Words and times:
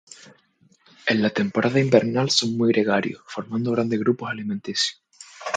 En 1.05 1.21
la 1.21 1.29
temporada 1.29 1.79
invernal 1.79 2.31
son 2.31 2.57
muy 2.57 2.73
gregarios, 2.73 3.21
formando 3.27 3.69
grandes 3.71 3.99
grupos 3.99 4.31
alimenticios. 4.31 4.99